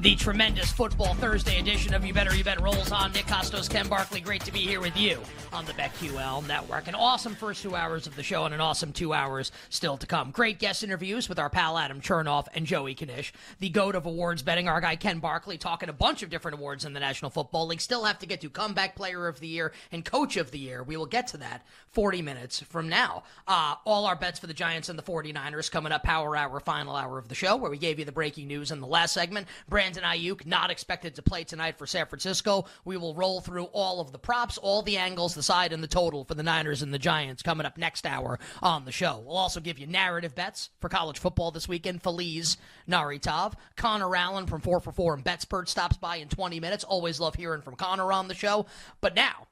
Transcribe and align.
The 0.00 0.14
tremendous 0.14 0.70
Football 0.70 1.14
Thursday 1.14 1.58
edition 1.58 1.92
of 1.92 2.04
You 2.04 2.14
Better 2.14 2.32
You 2.32 2.44
Bet 2.44 2.60
rolls 2.60 2.92
on. 2.92 3.10
Nick 3.10 3.26
Kostos, 3.26 3.68
Ken 3.68 3.88
Barkley, 3.88 4.20
great 4.20 4.44
to 4.44 4.52
be 4.52 4.60
here 4.60 4.80
with 4.80 4.96
you 4.96 5.20
on 5.52 5.64
the 5.64 5.72
BetQL 5.72 6.46
Network. 6.46 6.86
An 6.86 6.94
awesome 6.94 7.34
first 7.34 7.62
two 7.62 7.74
hours 7.74 8.06
of 8.06 8.14
the 8.14 8.22
show 8.22 8.44
and 8.44 8.54
an 8.54 8.60
awesome 8.60 8.92
two 8.92 9.12
hours 9.12 9.50
still 9.70 9.96
to 9.96 10.06
come. 10.06 10.30
Great 10.30 10.60
guest 10.60 10.84
interviews 10.84 11.28
with 11.28 11.40
our 11.40 11.50
pal 11.50 11.76
Adam 11.76 12.00
Chernoff 12.00 12.46
and 12.54 12.64
Joey 12.64 12.94
Knish. 12.94 13.32
The 13.58 13.70
GOAT 13.70 13.96
of 13.96 14.06
awards 14.06 14.40
betting, 14.40 14.68
our 14.68 14.80
guy 14.80 14.94
Ken 14.94 15.18
Barkley, 15.18 15.58
talking 15.58 15.88
a 15.88 15.92
bunch 15.92 16.22
of 16.22 16.30
different 16.30 16.58
awards 16.58 16.84
in 16.84 16.92
the 16.92 17.00
National 17.00 17.32
Football 17.32 17.66
League. 17.66 17.80
Still 17.80 18.04
have 18.04 18.20
to 18.20 18.26
get 18.26 18.40
to 18.42 18.50
Comeback 18.50 18.94
Player 18.94 19.26
of 19.26 19.40
the 19.40 19.48
Year 19.48 19.72
and 19.90 20.04
Coach 20.04 20.36
of 20.36 20.52
the 20.52 20.60
Year. 20.60 20.84
We 20.84 20.96
will 20.96 21.06
get 21.06 21.26
to 21.28 21.38
that 21.38 21.66
40 21.90 22.22
minutes 22.22 22.60
from 22.60 22.88
now. 22.88 23.24
Uh, 23.48 23.74
all 23.84 24.06
our 24.06 24.14
bets 24.14 24.38
for 24.38 24.46
the 24.46 24.54
Giants 24.54 24.88
and 24.88 24.96
the 24.96 25.02
49ers 25.02 25.72
coming 25.72 25.90
up, 25.90 26.04
power 26.04 26.36
hour, 26.36 26.60
final 26.60 26.94
hour 26.94 27.18
of 27.18 27.26
the 27.26 27.34
show, 27.34 27.56
where 27.56 27.70
we 27.70 27.78
gave 27.78 27.98
you 27.98 28.04
the 28.04 28.12
breaking 28.12 28.46
news 28.46 28.70
in 28.70 28.80
the 28.80 28.86
last 28.86 29.12
segment. 29.12 29.48
Brandon 29.88 30.04
Aiyuk 30.04 30.44
not 30.44 30.70
expected 30.70 31.14
to 31.14 31.22
play 31.22 31.44
tonight 31.44 31.78
for 31.78 31.86
San 31.86 32.04
Francisco. 32.04 32.66
We 32.84 32.98
will 32.98 33.14
roll 33.14 33.40
through 33.40 33.64
all 33.72 34.02
of 34.02 34.12
the 34.12 34.18
props, 34.18 34.58
all 34.58 34.82
the 34.82 34.98
angles, 34.98 35.34
the 35.34 35.42
side, 35.42 35.72
and 35.72 35.82
the 35.82 35.88
total 35.88 36.24
for 36.24 36.34
the 36.34 36.42
Niners 36.42 36.82
and 36.82 36.92
the 36.92 36.98
Giants 36.98 37.42
coming 37.42 37.64
up 37.64 37.78
next 37.78 38.04
hour 38.04 38.38
on 38.60 38.84
the 38.84 38.92
show. 38.92 39.22
We'll 39.24 39.38
also 39.38 39.60
give 39.60 39.78
you 39.78 39.86
narrative 39.86 40.34
bets 40.34 40.68
for 40.78 40.90
college 40.90 41.18
football 41.18 41.52
this 41.52 41.68
weekend. 41.68 42.02
Feliz 42.02 42.58
Naritov, 42.86 43.54
Connor 43.76 44.14
Allen 44.14 44.46
from 44.46 44.60
4 44.60 44.78
for 44.80 44.92
4 44.92 45.14
and 45.14 45.24
Betspert 45.24 45.68
stops 45.68 45.96
by 45.96 46.16
in 46.16 46.28
20 46.28 46.60
minutes. 46.60 46.84
Always 46.84 47.18
love 47.18 47.36
hearing 47.36 47.62
from 47.62 47.74
Connor 47.74 48.12
on 48.12 48.28
the 48.28 48.34
show. 48.34 48.66
But 49.00 49.14
now, 49.14 49.46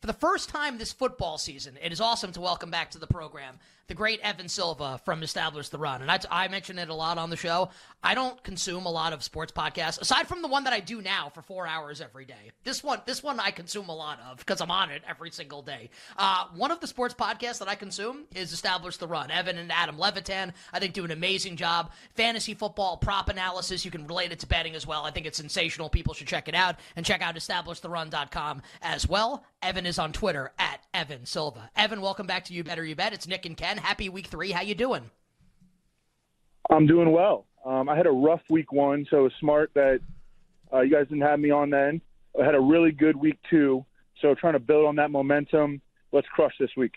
for 0.00 0.06
the 0.06 0.14
first 0.14 0.48
time 0.48 0.78
this 0.78 0.92
football 0.94 1.36
season, 1.36 1.76
it 1.82 1.92
is 1.92 2.00
awesome 2.00 2.32
to 2.32 2.40
welcome 2.40 2.70
back 2.70 2.92
to 2.92 2.98
the 2.98 3.06
program 3.06 3.58
the 3.88 3.94
great 3.94 4.20
Evan 4.20 4.48
Silva 4.48 5.00
from 5.04 5.22
Establish 5.22 5.68
the 5.68 5.78
Run. 5.78 6.02
And 6.02 6.10
I, 6.10 6.18
I 6.30 6.48
mention 6.48 6.78
it 6.78 6.88
a 6.88 6.94
lot 6.94 7.18
on 7.18 7.30
the 7.30 7.36
show. 7.36 7.70
I 8.02 8.14
don't 8.14 8.42
consume 8.42 8.86
a 8.86 8.90
lot 8.90 9.12
of 9.12 9.22
sports 9.22 9.52
podcasts, 9.52 10.00
aside 10.00 10.26
from 10.26 10.42
the 10.42 10.48
one 10.48 10.64
that 10.64 10.72
I 10.72 10.80
do 10.80 11.00
now 11.00 11.28
for 11.28 11.42
four 11.42 11.66
hours 11.66 12.00
every 12.00 12.24
day. 12.24 12.52
This 12.64 12.82
one, 12.82 13.00
this 13.06 13.22
one 13.22 13.38
I 13.38 13.50
consume 13.50 13.88
a 13.88 13.94
lot 13.94 14.18
of 14.28 14.38
because 14.38 14.60
I'm 14.60 14.70
on 14.70 14.90
it 14.90 15.02
every 15.08 15.30
single 15.30 15.62
day. 15.62 15.90
Uh, 16.16 16.44
one 16.54 16.70
of 16.70 16.80
the 16.80 16.86
sports 16.86 17.14
podcasts 17.14 17.58
that 17.58 17.68
I 17.68 17.74
consume 17.74 18.24
is 18.34 18.52
Establish 18.52 18.96
the 18.96 19.06
Run. 19.06 19.30
Evan 19.30 19.58
and 19.58 19.70
Adam 19.70 19.98
Levitan, 19.98 20.52
I 20.72 20.80
think, 20.80 20.92
do 20.92 21.04
an 21.04 21.10
amazing 21.10 21.56
job. 21.56 21.92
Fantasy 22.14 22.54
football, 22.54 22.96
prop 22.96 23.28
analysis, 23.28 23.84
you 23.84 23.90
can 23.90 24.06
relate 24.06 24.32
it 24.32 24.40
to 24.40 24.46
betting 24.46 24.74
as 24.74 24.86
well. 24.86 25.04
I 25.04 25.10
think 25.10 25.26
it's 25.26 25.38
sensational. 25.38 25.88
People 25.88 26.14
should 26.14 26.26
check 26.28 26.48
it 26.48 26.54
out 26.54 26.76
and 26.96 27.06
check 27.06 27.22
out 27.22 27.36
establishtherun.com 27.36 28.62
as 28.82 29.08
well. 29.08 29.44
Evan 29.62 29.86
is 29.86 29.98
on 29.98 30.12
Twitter 30.12 30.52
at 30.58 30.80
Evan 30.94 31.26
Silva. 31.26 31.70
Evan, 31.74 32.00
welcome 32.00 32.26
back 32.26 32.44
to 32.44 32.54
You 32.54 32.62
Better 32.62 32.84
You 32.84 32.94
Bet. 32.94 33.12
It's 33.12 33.26
Nick 33.26 33.46
and 33.46 33.56
Ken. 33.56 33.75
Happy 33.78 34.08
week 34.08 34.26
three. 34.26 34.50
How 34.50 34.62
you 34.62 34.74
doing? 34.74 35.10
I'm 36.70 36.86
doing 36.86 37.12
well. 37.12 37.46
Um, 37.64 37.88
I 37.88 37.96
had 37.96 38.06
a 38.06 38.10
rough 38.10 38.42
week 38.48 38.72
one, 38.72 39.06
so 39.10 39.18
it 39.18 39.22
was 39.22 39.32
smart 39.40 39.70
that 39.74 40.00
uh, 40.72 40.80
you 40.80 40.90
guys 40.90 41.06
didn't 41.08 41.22
have 41.22 41.38
me 41.40 41.50
on 41.50 41.70
then. 41.70 42.00
I 42.40 42.44
had 42.44 42.54
a 42.54 42.60
really 42.60 42.92
good 42.92 43.16
week 43.16 43.38
two, 43.48 43.84
so 44.20 44.34
trying 44.34 44.52
to 44.52 44.58
build 44.60 44.86
on 44.86 44.96
that 44.96 45.10
momentum. 45.10 45.80
Let's 46.12 46.28
crush 46.28 46.54
this 46.58 46.70
week. 46.76 46.94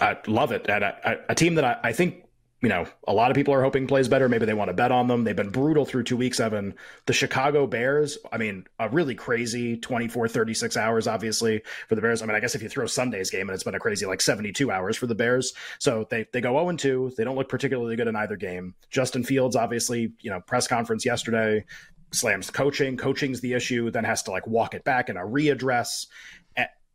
I 0.00 0.16
love 0.26 0.52
it. 0.52 0.66
And 0.68 0.84
a, 0.84 1.20
a 1.28 1.34
team 1.34 1.54
that 1.56 1.64
I, 1.64 1.76
I 1.82 1.92
think 1.92 2.24
you 2.62 2.68
know, 2.68 2.86
a 3.08 3.12
lot 3.12 3.30
of 3.30 3.34
people 3.34 3.52
are 3.52 3.62
hoping 3.62 3.88
plays 3.88 4.06
better. 4.06 4.28
Maybe 4.28 4.46
they 4.46 4.54
want 4.54 4.68
to 4.68 4.74
bet 4.74 4.92
on 4.92 5.08
them. 5.08 5.24
They've 5.24 5.34
been 5.34 5.50
brutal 5.50 5.84
through 5.84 6.04
two 6.04 6.16
weeks, 6.16 6.38
Evan. 6.38 6.74
The 7.06 7.12
Chicago 7.12 7.66
Bears, 7.66 8.18
I 8.32 8.38
mean, 8.38 8.66
a 8.78 8.88
really 8.88 9.16
crazy 9.16 9.76
24, 9.76 10.28
36 10.28 10.76
hours, 10.76 11.08
obviously, 11.08 11.62
for 11.88 11.96
the 11.96 12.00
Bears. 12.00 12.22
I 12.22 12.26
mean, 12.26 12.36
I 12.36 12.40
guess 12.40 12.54
if 12.54 12.62
you 12.62 12.68
throw 12.68 12.86
Sunday's 12.86 13.30
game, 13.30 13.48
and 13.48 13.54
it's 13.54 13.64
been 13.64 13.74
a 13.74 13.80
crazy 13.80 14.06
like 14.06 14.20
72 14.20 14.70
hours 14.70 14.96
for 14.96 15.08
the 15.08 15.14
Bears. 15.14 15.52
So 15.80 16.06
they, 16.08 16.26
they 16.32 16.40
go 16.40 16.52
0 16.52 16.76
2. 16.76 17.14
They 17.16 17.24
don't 17.24 17.36
look 17.36 17.48
particularly 17.48 17.96
good 17.96 18.06
in 18.06 18.14
either 18.14 18.36
game. 18.36 18.74
Justin 18.90 19.24
Fields, 19.24 19.56
obviously, 19.56 20.12
you 20.20 20.30
know, 20.30 20.40
press 20.40 20.68
conference 20.68 21.04
yesterday, 21.04 21.64
slams 22.12 22.48
coaching. 22.48 22.96
Coaching's 22.96 23.40
the 23.40 23.54
issue, 23.54 23.90
then 23.90 24.04
has 24.04 24.22
to 24.24 24.30
like 24.30 24.46
walk 24.46 24.74
it 24.74 24.84
back 24.84 25.08
in 25.08 25.16
a 25.16 25.22
readdress. 25.22 26.06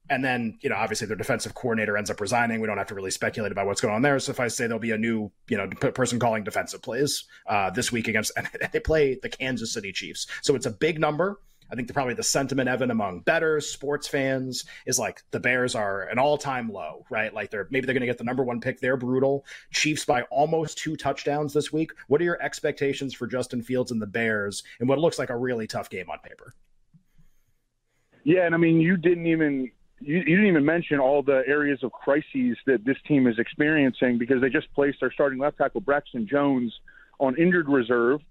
And 0.09 0.23
then, 0.23 0.57
you 0.61 0.69
know, 0.69 0.75
obviously 0.75 1.07
their 1.07 1.17
defensive 1.17 1.53
coordinator 1.53 1.97
ends 1.97 2.09
up 2.09 2.21
resigning. 2.21 2.61
We 2.61 2.67
don't 2.67 2.77
have 2.77 2.87
to 2.87 2.95
really 2.95 3.11
speculate 3.11 3.51
about 3.51 3.65
what's 3.65 3.81
going 3.81 3.93
on 3.93 4.01
there. 4.01 4.19
So 4.19 4.31
if 4.31 4.39
I 4.39 4.47
say 4.47 4.65
there'll 4.65 4.79
be 4.79 4.91
a 4.91 4.97
new, 4.97 5.31
you 5.49 5.57
know, 5.57 5.67
person 5.67 6.19
calling 6.19 6.43
defensive 6.43 6.81
plays 6.81 7.25
uh, 7.47 7.69
this 7.71 7.91
week 7.91 8.07
against, 8.07 8.31
and 8.37 8.47
they 8.71 8.79
play 8.79 9.19
the 9.21 9.29
Kansas 9.29 9.73
City 9.73 9.91
Chiefs. 9.91 10.27
So 10.41 10.55
it's 10.55 10.65
a 10.65 10.71
big 10.71 10.99
number. 10.99 11.39
I 11.69 11.75
think 11.75 11.87
the, 11.87 11.93
probably 11.93 12.13
the 12.13 12.23
sentiment, 12.23 12.69
Evan, 12.69 12.91
among 12.91 13.21
betters, 13.21 13.69
sports 13.69 14.07
fans, 14.07 14.63
is 14.85 14.97
like 14.97 15.21
the 15.31 15.39
Bears 15.39 15.75
are 15.75 16.03
an 16.03 16.17
all-time 16.17 16.71
low, 16.71 17.05
right? 17.09 17.33
Like 17.33 17.51
they're 17.51 17.67
maybe 17.69 17.85
they're 17.85 17.93
going 17.93 18.01
to 18.01 18.07
get 18.07 18.17
the 18.17 18.23
number 18.23 18.43
one 18.43 18.61
pick. 18.61 18.79
They're 18.79 18.97
brutal. 18.97 19.45
Chiefs 19.71 20.05
by 20.05 20.21
almost 20.23 20.77
two 20.77 20.95
touchdowns 20.95 21.53
this 21.53 21.73
week. 21.73 21.91
What 22.07 22.21
are 22.21 22.23
your 22.23 22.41
expectations 22.41 23.13
for 23.13 23.27
Justin 23.27 23.61
Fields 23.61 23.91
and 23.91 24.01
the 24.01 24.07
Bears 24.07 24.63
in 24.79 24.87
what 24.87 24.99
looks 24.99 25.19
like 25.19 25.29
a 25.29 25.37
really 25.37 25.67
tough 25.67 25.89
game 25.89 26.09
on 26.09 26.19
paper? 26.19 26.53
Yeah, 28.23 28.45
and 28.45 28.55
I 28.55 28.57
mean, 28.57 28.79
you 28.81 28.97
didn't 28.97 29.27
even 29.27 29.71
you, 29.99 30.17
you, 30.17 30.23
didn't 30.23 30.47
even 30.47 30.65
mention 30.65 30.99
all 30.99 31.23
the 31.23 31.43
areas 31.47 31.79
of 31.83 31.91
crises 31.91 32.57
that 32.65 32.85
this 32.85 32.97
team 33.07 33.27
is 33.27 33.39
experiencing 33.39 34.17
because 34.17 34.41
they 34.41 34.49
just 34.49 34.71
placed 34.73 34.99
their 34.99 35.11
starting 35.11 35.39
left 35.39 35.57
tackle 35.57 35.81
Braxton 35.81 36.27
Jones 36.27 36.73
on 37.19 37.35
injured 37.37 37.67
reserve, 37.67 38.21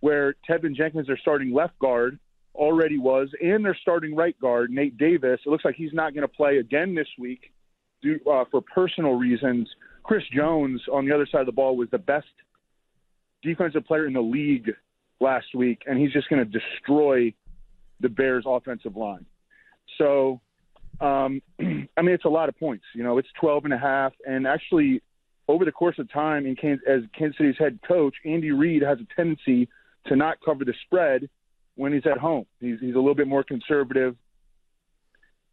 where 0.00 0.34
Teven 0.48 0.74
Jenkins, 0.74 1.06
their 1.06 1.18
starting 1.18 1.52
left 1.52 1.78
guard, 1.78 2.18
already 2.54 2.98
was, 2.98 3.28
and 3.42 3.64
their 3.64 3.76
starting 3.80 4.14
right 4.16 4.38
guard 4.40 4.70
Nate 4.70 4.96
Davis. 4.96 5.40
It 5.44 5.50
looks 5.50 5.64
like 5.64 5.76
he's 5.76 5.92
not 5.92 6.14
going 6.14 6.22
to 6.22 6.28
play 6.28 6.58
again 6.58 6.94
this 6.94 7.08
week 7.18 7.52
due 8.02 8.18
uh, 8.30 8.44
for 8.50 8.62
personal 8.62 9.12
reasons. 9.12 9.68
Chris 10.02 10.22
Jones 10.34 10.80
on 10.92 11.06
the 11.06 11.14
other 11.14 11.26
side 11.30 11.40
of 11.40 11.46
the 11.46 11.52
ball 11.52 11.76
was 11.76 11.88
the 11.90 11.98
best 11.98 12.26
defensive 13.42 13.84
player 13.84 14.06
in 14.06 14.14
the 14.14 14.20
league 14.20 14.70
last 15.20 15.54
week, 15.54 15.82
and 15.86 15.98
he's 15.98 16.12
just 16.12 16.28
going 16.28 16.44
to 16.44 16.58
destroy 16.58 17.32
the 18.00 18.08
Bears' 18.08 18.44
offensive 18.46 18.96
line. 18.96 19.26
So 19.98 20.40
um, 21.00 21.42
I 21.60 22.02
mean, 22.02 22.14
it's 22.14 22.24
a 22.24 22.30
lot 22.30 22.48
of 22.48 22.58
points. 22.58 22.84
You 22.94 23.02
know, 23.02 23.18
it's 23.18 23.28
12 23.40 23.64
and 23.64 23.74
a 23.74 23.78
half. 23.78 24.12
And 24.26 24.46
actually, 24.46 25.02
over 25.48 25.64
the 25.64 25.72
course 25.72 25.98
of 25.98 26.10
time, 26.12 26.46
in 26.46 26.56
Kansas, 26.56 26.84
as 26.88 27.02
Kansas 27.16 27.38
City's 27.38 27.58
head 27.58 27.80
coach, 27.86 28.14
Andy 28.24 28.52
Reid 28.52 28.82
has 28.82 28.98
a 29.00 29.14
tendency 29.14 29.68
to 30.06 30.16
not 30.16 30.38
cover 30.44 30.64
the 30.64 30.74
spread 30.86 31.28
when 31.74 31.92
he's 31.92 32.06
at 32.10 32.18
home. 32.18 32.46
He's, 32.60 32.78
he's 32.80 32.94
a 32.94 32.98
little 32.98 33.14
bit 33.14 33.28
more 33.28 33.44
conservative. 33.44 34.16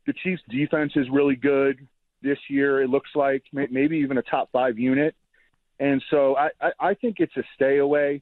The 0.05 0.13
Chiefs' 0.13 0.41
defense 0.49 0.93
is 0.95 1.07
really 1.11 1.35
good 1.35 1.87
this 2.21 2.37
year. 2.49 2.81
It 2.81 2.89
looks 2.89 3.09
like 3.15 3.43
maybe 3.51 3.97
even 3.97 4.17
a 4.17 4.21
top 4.21 4.49
five 4.51 4.77
unit. 4.77 5.15
And 5.79 6.01
so 6.09 6.35
I, 6.35 6.49
I, 6.61 6.71
I 6.79 6.93
think 6.95 7.17
it's 7.19 7.35
a 7.37 7.43
stay 7.55 7.77
away. 7.77 8.21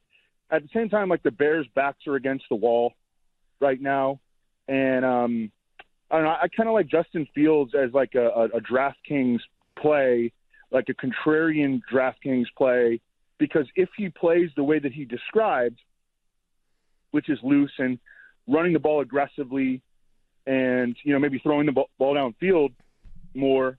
At 0.50 0.62
the 0.62 0.68
same 0.74 0.88
time, 0.88 1.08
like 1.08 1.22
the 1.22 1.30
Bears' 1.30 1.66
backs 1.74 2.06
are 2.06 2.14
against 2.14 2.44
the 2.48 2.56
wall 2.56 2.92
right 3.60 3.80
now. 3.80 4.20
And 4.68 5.04
um, 5.04 5.52
I 6.10 6.16
don't 6.16 6.24
know. 6.24 6.30
I 6.30 6.46
kind 6.56 6.68
of 6.68 6.74
like 6.74 6.88
Justin 6.88 7.26
Fields 7.34 7.72
as 7.74 7.92
like 7.92 8.14
a, 8.14 8.28
a, 8.28 8.44
a 8.44 8.60
DraftKings 8.60 9.40
play, 9.78 10.32
like 10.70 10.86
a 10.88 10.94
contrarian 10.94 11.80
DraftKings 11.92 12.46
play, 12.56 13.00
because 13.38 13.66
if 13.74 13.88
he 13.96 14.08
plays 14.08 14.50
the 14.56 14.62
way 14.62 14.78
that 14.78 14.92
he 14.92 15.04
described, 15.04 15.80
which 17.10 17.28
is 17.28 17.38
loose 17.42 17.72
and 17.78 17.98
running 18.46 18.72
the 18.72 18.78
ball 18.78 19.00
aggressively, 19.00 19.82
and 20.46 20.96
you 21.02 21.12
know 21.12 21.18
maybe 21.18 21.40
throwing 21.40 21.66
the 21.66 21.72
ball, 21.72 21.88
downfield 22.00 22.72
more, 23.34 23.78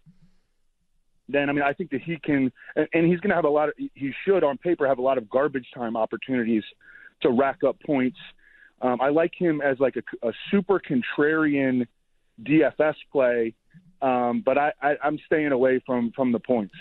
then 1.30 1.50
I 1.50 1.54
mean 1.54 1.64
I 1.64 1.72
think 1.72 1.92
that 1.92 2.02
he 2.02 2.18
can, 2.22 2.52
and, 2.76 2.88
and 2.94 3.08
he's 3.08 3.22
going 3.22 3.30
to 3.30 3.36
have 3.36 3.46
a 3.46 3.50
lot 3.50 3.70
of. 3.70 3.76
He 3.78 4.12
should 4.26 4.44
on 4.44 4.58
paper 4.58 4.86
have 4.86 4.98
a 4.98 5.02
lot 5.02 5.18
of 5.18 5.30
garbage 5.30 5.68
time 5.74 5.96
opportunities 5.96 6.64
to 7.22 7.32
rack 7.32 7.64
up 7.66 7.78
points. 7.86 8.18
Um, 8.82 9.00
I 9.02 9.10
like 9.10 9.32
him 9.36 9.62
as 9.62 9.80
like 9.80 9.96
a, 9.96 10.28
a 10.28 10.34
super 10.52 10.80
contrarian 10.80 11.88
DFS 12.44 12.96
play, 13.12 13.53
um, 14.02 14.42
but 14.46 14.58
I, 14.58 14.74
I, 14.81 14.96
I'm 15.03 15.20
staying 15.25 15.52
away 15.52 15.81
from 15.86 16.12
from 16.16 16.31
the 16.31 16.40
points. 16.40 16.74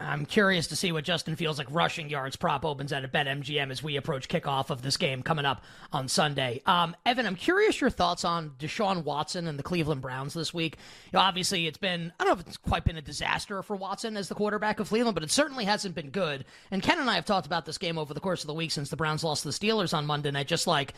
I'm 0.00 0.24
curious 0.24 0.68
to 0.68 0.76
see 0.76 0.92
what 0.92 1.04
Justin 1.04 1.36
feels 1.36 1.58
like 1.58 1.66
rushing 1.70 2.08
yards 2.08 2.36
prop 2.36 2.64
opens 2.64 2.92
at 2.92 3.04
a 3.04 3.08
BetMGM 3.08 3.70
as 3.70 3.82
we 3.82 3.96
approach 3.96 4.28
kickoff 4.28 4.70
of 4.70 4.82
this 4.82 4.96
game 4.96 5.22
coming 5.22 5.44
up 5.44 5.62
on 5.92 6.08
Sunday. 6.08 6.62
Um, 6.64 6.96
Evan, 7.04 7.26
I'm 7.26 7.34
curious 7.34 7.80
your 7.80 7.90
thoughts 7.90 8.24
on 8.24 8.52
Deshaun 8.58 9.04
Watson 9.04 9.46
and 9.46 9.58
the 9.58 9.62
Cleveland 9.62 10.00
Browns 10.00 10.32
this 10.32 10.54
week. 10.54 10.78
You 11.06 11.18
know, 11.18 11.20
obviously, 11.20 11.66
it's 11.66 11.78
been 11.78 12.12
I 12.18 12.24
don't 12.24 12.34
know 12.34 12.40
if 12.40 12.46
it's 12.46 12.56
quite 12.56 12.84
been 12.84 12.96
a 12.96 13.02
disaster 13.02 13.62
for 13.62 13.76
Watson 13.76 14.16
as 14.16 14.28
the 14.28 14.34
quarterback 14.34 14.80
of 14.80 14.88
Cleveland, 14.88 15.14
but 15.14 15.24
it 15.24 15.30
certainly 15.30 15.64
hasn't 15.64 15.94
been 15.94 16.10
good. 16.10 16.44
And 16.70 16.82
Ken 16.82 16.98
and 16.98 17.10
I 17.10 17.16
have 17.16 17.26
talked 17.26 17.46
about 17.46 17.66
this 17.66 17.78
game 17.78 17.98
over 17.98 18.14
the 18.14 18.20
course 18.20 18.42
of 18.42 18.46
the 18.46 18.54
week 18.54 18.70
since 18.70 18.88
the 18.90 18.96
Browns 18.96 19.24
lost 19.24 19.42
to 19.42 19.48
the 19.48 19.54
Steelers 19.54 19.92
on 19.92 20.06
Monday 20.06 20.30
night. 20.30 20.48
Just 20.48 20.66
like 20.66 20.94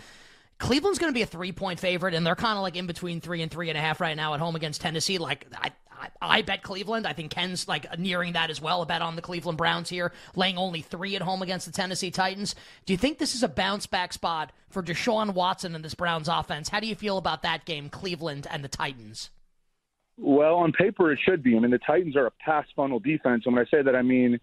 Cleveland's 0.58 0.98
going 0.98 1.12
to 1.12 1.14
be 1.14 1.22
a 1.22 1.26
three 1.26 1.52
point 1.52 1.80
favorite, 1.80 2.14
and 2.14 2.26
they're 2.26 2.34
kind 2.34 2.56
of 2.56 2.62
like 2.62 2.76
in 2.76 2.86
between 2.86 3.20
three 3.20 3.42
and 3.42 3.50
three 3.50 3.68
and 3.68 3.76
a 3.76 3.80
half 3.80 4.00
right 4.00 4.16
now 4.16 4.34
at 4.34 4.40
home 4.40 4.56
against 4.56 4.80
Tennessee. 4.80 5.18
Like, 5.18 5.46
I, 5.54 5.70
I, 5.90 6.08
I, 6.20 6.42
bet 6.42 6.62
Cleveland. 6.62 7.06
I 7.06 7.12
think 7.12 7.30
Ken's 7.30 7.68
like 7.68 7.98
nearing 7.98 8.32
that 8.32 8.48
as 8.48 8.60
well. 8.60 8.82
A 8.82 8.86
bet 8.86 9.02
on 9.02 9.16
the 9.16 9.22
Cleveland 9.22 9.58
Browns 9.58 9.90
here, 9.90 10.12
laying 10.34 10.56
only 10.56 10.80
three 10.80 11.14
at 11.14 11.22
home 11.22 11.42
against 11.42 11.66
the 11.66 11.72
Tennessee 11.72 12.10
Titans. 12.10 12.54
Do 12.86 12.92
you 12.92 12.96
think 12.96 13.18
this 13.18 13.34
is 13.34 13.42
a 13.42 13.48
bounce 13.48 13.86
back 13.86 14.12
spot 14.12 14.52
for 14.70 14.82
Deshaun 14.82 15.34
Watson 15.34 15.74
and 15.74 15.84
this 15.84 15.94
Browns 15.94 16.28
offense? 16.28 16.70
How 16.70 16.80
do 16.80 16.86
you 16.86 16.94
feel 16.94 17.18
about 17.18 17.42
that 17.42 17.66
game, 17.66 17.90
Cleveland 17.90 18.46
and 18.50 18.64
the 18.64 18.68
Titans? 18.68 19.30
Well, 20.18 20.54
on 20.56 20.72
paper, 20.72 21.12
it 21.12 21.18
should 21.22 21.42
be. 21.42 21.54
I 21.56 21.60
mean, 21.60 21.70
the 21.70 21.78
Titans 21.78 22.16
are 22.16 22.26
a 22.26 22.30
pass 22.30 22.66
funnel 22.74 22.98
defense. 22.98 23.42
And 23.44 23.54
when 23.54 23.66
I 23.66 23.70
say 23.70 23.82
that, 23.82 23.94
I 23.94 24.02
mean 24.02 24.40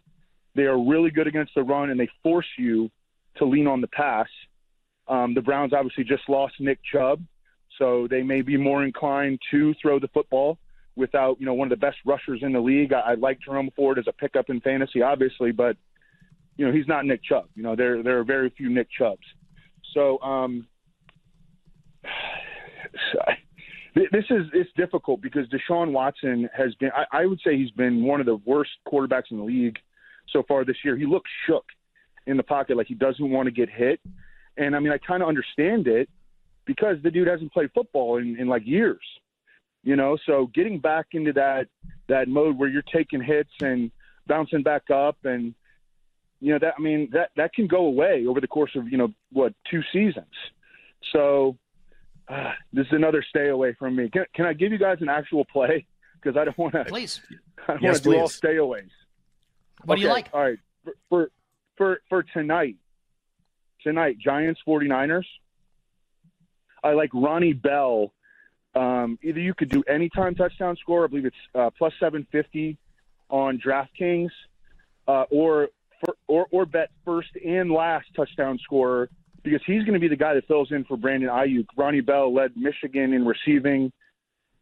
they 0.55 0.63
are 0.63 0.79
really 0.79 1.09
good 1.09 1.27
against 1.27 1.55
the 1.55 1.63
run 1.63 1.89
and 1.89 1.99
they 1.99 2.09
force 2.21 2.45
you 2.57 2.91
to 3.37 3.45
lean 3.45 3.65
on 3.65 3.81
the 3.81 3.87
pass 3.87 4.27
Um, 5.07 5.33
the 5.33 5.41
Browns 5.41 5.73
obviously 5.73 6.03
just 6.03 6.23
lost 6.29 6.55
Nick 6.59 6.79
Chubb, 6.91 7.21
so 7.77 8.07
they 8.09 8.23
may 8.23 8.41
be 8.41 8.57
more 8.57 8.83
inclined 8.83 9.39
to 9.51 9.73
throw 9.81 9.99
the 9.99 10.07
football 10.09 10.57
without 10.95 11.39
you 11.39 11.45
know 11.45 11.53
one 11.53 11.71
of 11.71 11.77
the 11.79 11.85
best 11.85 11.97
rushers 12.05 12.39
in 12.41 12.53
the 12.53 12.59
league. 12.59 12.93
I, 12.93 12.99
I 12.99 13.13
like 13.15 13.39
Jerome 13.43 13.69
Ford 13.75 13.99
as 13.99 14.05
a 14.07 14.13
pickup 14.13 14.49
in 14.49 14.61
fantasy, 14.61 15.01
obviously, 15.01 15.51
but 15.51 15.75
you 16.57 16.65
know 16.65 16.71
he's 16.71 16.87
not 16.87 17.05
Nick 17.05 17.23
Chubb. 17.23 17.45
You 17.55 17.63
know 17.63 17.75
there 17.75 18.01
there 18.03 18.19
are 18.19 18.23
very 18.23 18.49
few 18.51 18.69
Nick 18.69 18.87
Chubbs. 18.97 19.25
So 19.93 20.19
um, 20.21 20.67
this 23.95 24.25
is 24.29 24.45
it's 24.53 24.71
difficult 24.77 25.21
because 25.21 25.47
Deshaun 25.49 25.91
Watson 25.91 26.49
has 26.55 26.73
been. 26.75 26.91
I, 26.95 27.23
I 27.23 27.25
would 27.25 27.39
say 27.45 27.57
he's 27.57 27.71
been 27.71 28.03
one 28.03 28.19
of 28.19 28.25
the 28.25 28.37
worst 28.45 28.71
quarterbacks 28.87 29.31
in 29.31 29.37
the 29.37 29.43
league 29.43 29.77
so 30.31 30.43
far 30.47 30.63
this 30.65 30.77
year. 30.83 30.95
He 30.97 31.05
looks 31.05 31.29
shook 31.47 31.65
in 32.25 32.37
the 32.37 32.43
pocket, 32.43 32.77
like 32.77 32.87
he 32.87 32.95
doesn't 32.95 33.29
want 33.29 33.47
to 33.47 33.51
get 33.51 33.69
hit. 33.69 33.99
And 34.57 34.75
I 34.75 34.79
mean, 34.79 34.93
I 34.93 34.97
kind 34.97 35.23
of 35.23 35.29
understand 35.29 35.87
it 35.87 36.09
because 36.65 36.97
the 37.03 37.11
dude 37.11 37.27
hasn't 37.27 37.51
played 37.51 37.71
football 37.73 38.17
in, 38.17 38.37
in 38.39 38.47
like 38.47 38.63
years, 38.65 39.01
you 39.83 39.95
know. 39.95 40.17
So 40.25 40.49
getting 40.53 40.79
back 40.79 41.07
into 41.11 41.33
that 41.33 41.67
that 42.07 42.27
mode 42.27 42.57
where 42.57 42.69
you're 42.69 42.83
taking 42.83 43.21
hits 43.21 43.51
and 43.61 43.91
bouncing 44.27 44.63
back 44.63 44.89
up, 44.89 45.17
and 45.23 45.53
you 46.39 46.53
know 46.53 46.59
that 46.59 46.75
I 46.77 46.81
mean 46.81 47.09
that 47.13 47.31
that 47.35 47.53
can 47.53 47.67
go 47.67 47.85
away 47.85 48.25
over 48.27 48.39
the 48.39 48.47
course 48.47 48.71
of 48.75 48.87
you 48.87 48.97
know 48.97 49.13
what 49.31 49.53
two 49.69 49.81
seasons. 49.91 50.33
So 51.11 51.57
uh, 52.27 52.51
this 52.71 52.85
is 52.87 52.93
another 52.93 53.23
stay 53.27 53.49
away 53.49 53.73
from 53.77 53.95
me. 53.95 54.09
Can, 54.09 54.25
can 54.33 54.45
I 54.45 54.53
give 54.53 54.71
you 54.71 54.77
guys 54.77 54.97
an 55.01 55.09
actual 55.09 55.45
play? 55.45 55.85
Because 56.21 56.37
I 56.37 56.45
don't 56.45 56.57
want 56.57 56.73
to. 56.73 56.85
Please. 56.85 57.19
I 57.67 57.73
don't 57.73 57.81
yes, 57.81 57.91
want 57.91 58.03
to 58.03 58.09
do 58.11 58.19
all 58.19 58.27
stayaways. 58.27 58.89
What 59.85 59.95
okay, 59.95 60.01
do 60.01 60.07
you 60.07 60.13
like? 60.13 60.29
All 60.33 60.41
right. 60.41 60.59
For, 60.83 60.93
for 61.09 61.31
for 61.77 62.01
for 62.09 62.23
tonight, 62.23 62.77
tonight 63.83 64.17
Giants 64.17 64.61
49ers. 64.67 65.25
I 66.83 66.93
like 66.93 67.09
Ronnie 67.13 67.53
Bell. 67.53 68.13
Um, 68.75 69.19
either 69.21 69.39
you 69.39 69.53
could 69.53 69.69
do 69.69 69.83
anytime 69.83 70.35
touchdown 70.35 70.75
score. 70.81 71.05
I 71.05 71.07
believe 71.07 71.25
it's 71.25 71.35
uh, 71.53 71.69
plus 71.77 71.93
750 71.99 72.77
on 73.29 73.59
DraftKings, 73.59 74.31
uh, 75.07 75.25
or 75.29 75.69
for, 76.03 76.15
or 76.27 76.47
or 76.51 76.65
bet 76.65 76.89
first 77.05 77.29
and 77.45 77.71
last 77.71 78.07
touchdown 78.15 78.59
scorer 78.63 79.09
because 79.43 79.61
he's 79.65 79.83
going 79.83 79.93
to 79.93 79.99
be 79.99 80.07
the 80.07 80.15
guy 80.15 80.33
that 80.33 80.47
fills 80.47 80.71
in 80.71 80.85
for 80.85 80.97
Brandon 80.97 81.29
Aiyuk. 81.29 81.65
Ronnie 81.77 82.01
Bell 82.01 82.33
led 82.33 82.55
Michigan 82.57 83.13
in 83.13 83.25
receiving 83.25 83.91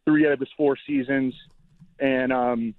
three 0.04 0.26
out 0.26 0.32
of 0.32 0.40
his 0.40 0.48
four 0.56 0.76
seasons, 0.86 1.34
and 1.98 2.32
um, 2.32 2.74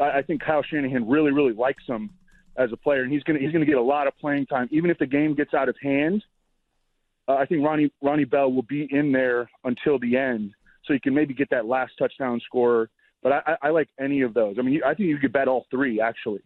I, 0.00 0.18
I 0.18 0.22
think 0.22 0.42
Kyle 0.42 0.62
Shanahan 0.62 1.08
really, 1.08 1.30
really 1.30 1.52
likes 1.52 1.84
him 1.86 2.10
as 2.56 2.70
a 2.72 2.76
player, 2.76 3.02
and 3.02 3.12
he's 3.12 3.22
going 3.22 3.38
to 3.38 3.44
he's 3.44 3.52
going 3.52 3.64
to 3.64 3.70
get 3.70 3.78
a 3.78 3.82
lot 3.82 4.06
of 4.06 4.16
playing 4.18 4.46
time, 4.46 4.68
even 4.70 4.90
if 4.90 4.98
the 4.98 5.06
game 5.06 5.34
gets 5.34 5.54
out 5.54 5.68
of 5.68 5.76
hand. 5.82 6.22
Uh, 7.26 7.34
I 7.34 7.46
think 7.46 7.64
Ronnie 7.64 7.90
Ronnie 8.02 8.24
Bell 8.24 8.52
will 8.52 8.62
be 8.62 8.86
in 8.90 9.12
there 9.12 9.48
until 9.64 9.98
the 9.98 10.16
end, 10.16 10.52
so 10.84 10.92
you 10.92 11.00
can 11.00 11.14
maybe 11.14 11.34
get 11.34 11.50
that 11.50 11.66
last 11.66 11.92
touchdown 11.98 12.40
scorer. 12.44 12.90
But 13.22 13.32
I, 13.32 13.56
I 13.62 13.70
like 13.70 13.88
any 13.98 14.20
of 14.20 14.34
those. 14.34 14.56
I 14.58 14.62
mean, 14.62 14.80
I 14.84 14.94
think 14.94 15.08
you 15.08 15.18
could 15.18 15.32
bet 15.32 15.48
all 15.48 15.66
three 15.70 16.00
actually. 16.00 16.42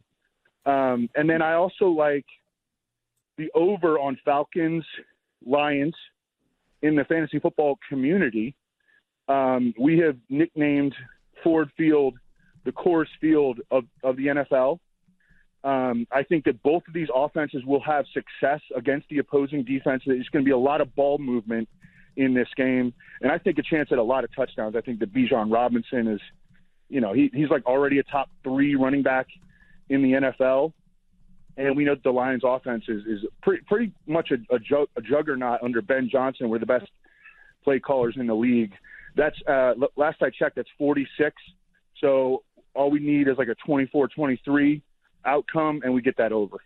Um, 0.64 1.08
and 1.14 1.28
then 1.28 1.42
I 1.42 1.54
also 1.54 1.86
like 1.86 2.26
the 3.36 3.50
over 3.54 3.98
on 3.98 4.18
Falcons 4.24 4.84
Lions 5.44 5.94
in 6.82 6.94
the 6.94 7.04
fantasy 7.04 7.38
football 7.38 7.78
community. 7.88 8.54
Um, 9.28 9.74
we 9.78 9.98
have 9.98 10.16
nicknamed 10.30 10.94
Ford 11.42 11.70
Field 11.76 12.14
the 12.68 12.72
Coors 12.72 13.06
Field 13.18 13.60
of, 13.70 13.84
of 14.04 14.16
the 14.16 14.26
NFL. 14.26 14.78
Um, 15.64 16.06
I 16.12 16.22
think 16.22 16.44
that 16.44 16.62
both 16.62 16.84
of 16.86 16.94
these 16.94 17.08
offenses 17.14 17.64
will 17.64 17.82
have 17.82 18.04
success 18.14 18.60
against 18.76 19.08
the 19.08 19.18
opposing 19.18 19.64
defense. 19.64 20.02
There's 20.06 20.28
going 20.28 20.44
to 20.44 20.48
be 20.48 20.52
a 20.52 20.58
lot 20.58 20.80
of 20.80 20.94
ball 20.94 21.18
movement 21.18 21.68
in 22.16 22.34
this 22.34 22.48
game, 22.56 22.92
and 23.20 23.30
I 23.30 23.38
think 23.38 23.58
a 23.58 23.62
chance 23.62 23.88
at 23.92 23.98
a 23.98 24.02
lot 24.02 24.24
of 24.24 24.34
touchdowns. 24.34 24.76
I 24.76 24.80
think 24.80 25.00
that 25.00 25.12
Bijan 25.12 25.52
Robinson 25.52 26.08
is, 26.08 26.20
you 26.88 27.00
know, 27.00 27.12
he, 27.12 27.30
he's 27.32 27.50
like 27.50 27.66
already 27.66 27.98
a 27.98 28.02
top 28.04 28.28
three 28.42 28.76
running 28.76 29.02
back 29.02 29.26
in 29.88 30.02
the 30.02 30.12
NFL, 30.12 30.72
and 31.56 31.76
we 31.76 31.84
know 31.84 31.96
the 32.02 32.10
Lions' 32.10 32.42
offense 32.44 32.84
is, 32.88 33.02
is 33.04 33.24
pretty, 33.42 33.62
pretty 33.66 33.92
much 34.06 34.30
a, 34.30 34.54
a, 34.54 34.58
ju- 34.58 34.86
a 34.96 35.02
juggernaut 35.02 35.60
under 35.62 35.82
Ben 35.82 36.08
Johnson. 36.10 36.48
We're 36.48 36.60
the 36.60 36.66
best 36.66 36.86
play 37.64 37.80
callers 37.80 38.14
in 38.16 38.28
the 38.28 38.34
league. 38.34 38.72
That's 39.16 39.36
uh, 39.48 39.74
last 39.96 40.22
I 40.22 40.30
checked, 40.30 40.56
that's 40.56 40.68
46. 40.78 41.34
So 42.00 42.44
all 42.74 42.90
we 42.90 43.00
need 43.00 43.26
is 43.26 43.36
like 43.38 43.48
a 43.48 43.56
24-23 43.68 44.82
outcome, 45.28 45.82
and 45.84 45.94
we 45.94 46.02
get 46.02 46.16
that 46.16 46.32
over. 46.32 46.58